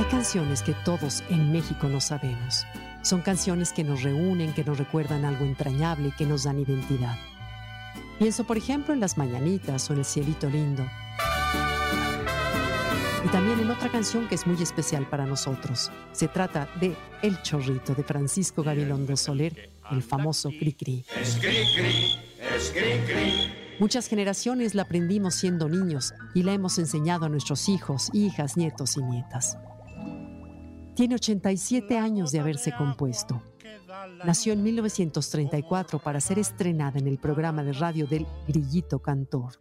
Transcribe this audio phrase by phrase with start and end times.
[0.00, 2.64] Hay canciones que todos en México no sabemos.
[3.02, 7.18] Son canciones que nos reúnen, que nos recuerdan algo entrañable, que nos dan identidad.
[8.18, 10.86] Pienso, por ejemplo, en Las Mañanitas o en El Cielito Lindo.
[13.26, 15.92] Y también en otra canción que es muy especial para nosotros.
[16.12, 21.04] Se trata de El Chorrito de Francisco Gabilondo Soler, el famoso Cricri.
[23.78, 28.96] Muchas generaciones la aprendimos siendo niños y la hemos enseñado a nuestros hijos, hijas, nietos
[28.96, 29.58] y nietas.
[31.00, 33.42] Tiene 87 años de haberse compuesto.
[34.22, 39.54] Nació en 1934 para ser estrenada en el programa de radio del Grillito Cantor.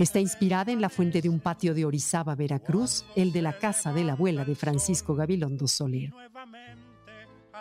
[0.00, 3.92] Está inspirada en la fuente de un patio de Orizaba, Veracruz, el de la casa
[3.92, 6.10] de la abuela de Francisco Gabilondo Soler.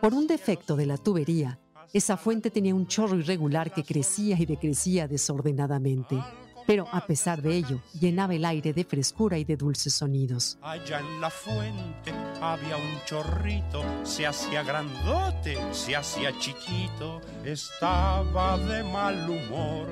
[0.00, 1.58] Por un defecto de la tubería,
[1.92, 6.22] esa fuente tenía un chorro irregular que crecía y decrecía desordenadamente
[6.66, 10.58] pero a pesar de ello, llenaba el aire de frescura y de dulces sonidos.
[10.60, 12.12] Allá en la fuente
[12.52, 19.86] había un chorrito, se hacía grandote, se hacía chiquito, estaba de mal humor,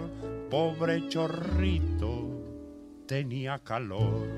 [0.51, 2.29] pobre chorrito,
[3.07, 4.29] tenía calor.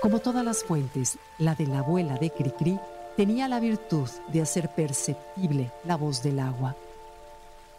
[0.00, 2.78] Como todas las fuentes, la de la abuela de Cricri
[3.16, 6.76] tenía la virtud de hacer perceptible la voz del agua.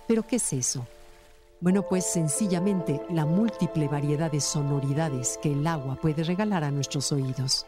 [0.06, 0.86] ¿Pero qué es eso?
[1.62, 7.12] Bueno, pues sencillamente la múltiple variedad de sonoridades que el agua puede regalar a nuestros
[7.12, 7.66] oídos.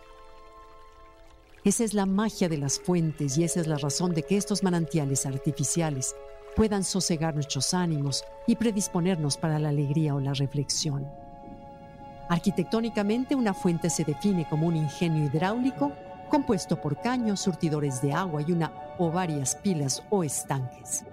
[1.66, 4.64] Esa es la magia de las fuentes y esa es la razón de que estos
[4.64, 6.16] manantiales artificiales
[6.56, 11.06] puedan sosegar nuestros ánimos y predisponernos para la alegría o la reflexión.
[12.30, 15.92] Arquitectónicamente, una fuente se define como un ingenio hidráulico
[16.30, 21.04] compuesto por caños, surtidores de agua y una o varias pilas o estanques.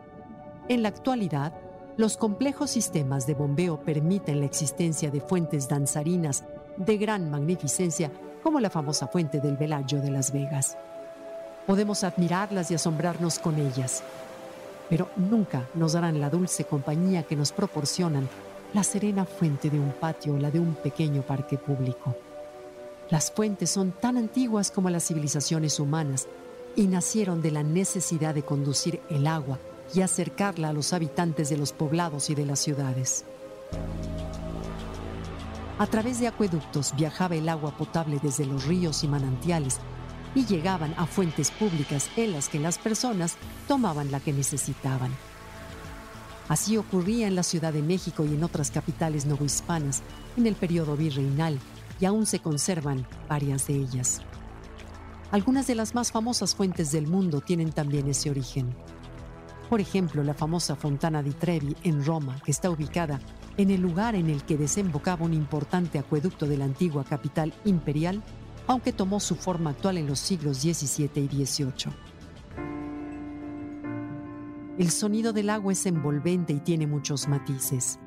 [0.68, 1.52] En la actualidad,
[1.98, 6.44] los complejos sistemas de bombeo permiten la existencia de fuentes danzarinas
[6.76, 10.78] de gran magnificencia como la famosa fuente del Velayo de Las Vegas.
[11.66, 14.04] Podemos admirarlas y asombrarnos con ellas,
[14.88, 18.28] pero nunca nos darán la dulce compañía que nos proporcionan
[18.74, 22.14] la serena fuente de un patio o la de un pequeño parque público.
[23.10, 26.28] Las fuentes son tan antiguas como las civilizaciones humanas
[26.76, 29.58] y nacieron de la necesidad de conducir el agua
[29.94, 33.24] y acercarla a los habitantes de los poblados y de las ciudades.
[35.78, 39.78] A través de acueductos viajaba el agua potable desde los ríos y manantiales
[40.34, 45.12] y llegaban a fuentes públicas en las que las personas tomaban la que necesitaban.
[46.48, 50.02] Así ocurría en la Ciudad de México y en otras capitales novohispanas
[50.36, 51.58] en el periodo virreinal
[52.00, 54.22] y aún se conservan varias de ellas.
[55.30, 58.74] Algunas de las más famosas fuentes del mundo tienen también ese origen.
[59.68, 63.20] Por ejemplo, la famosa Fontana di Trevi en Roma, que está ubicada
[63.58, 68.22] en el lugar en el que desembocaba un importante acueducto de la antigua capital imperial,
[68.66, 71.92] aunque tomó su forma actual en los siglos XVII y XVIII.
[74.78, 77.98] El sonido del agua es envolvente y tiene muchos matices.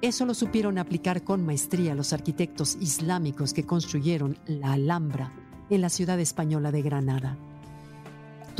[0.00, 5.32] Eso lo supieron aplicar con maestría los arquitectos islámicos que construyeron la Alhambra
[5.68, 7.36] en la ciudad española de Granada.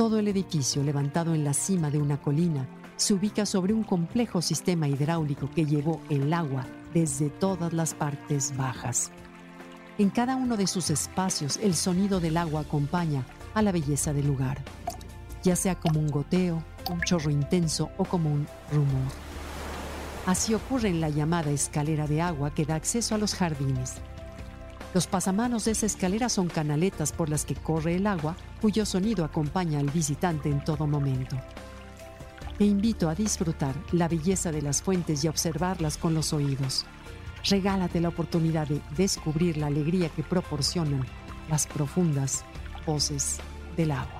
[0.00, 2.66] Todo el edificio, levantado en la cima de una colina,
[2.96, 8.56] se ubica sobre un complejo sistema hidráulico que llevó el agua desde todas las partes
[8.56, 9.10] bajas.
[9.98, 14.26] En cada uno de sus espacios el sonido del agua acompaña a la belleza del
[14.26, 14.62] lugar,
[15.42, 19.12] ya sea como un goteo, un chorro intenso o como un rumor.
[20.24, 23.96] Así ocurre en la llamada escalera de agua que da acceso a los jardines.
[24.94, 29.24] Los pasamanos de esa escalera son canaletas por las que corre el agua, cuyo sonido
[29.24, 31.36] acompaña al visitante en todo momento.
[32.58, 36.84] Te invito a disfrutar la belleza de las fuentes y a observarlas con los oídos.
[37.48, 41.06] Regálate la oportunidad de descubrir la alegría que proporcionan
[41.48, 42.44] las profundas
[42.86, 43.38] voces
[43.76, 44.19] del agua.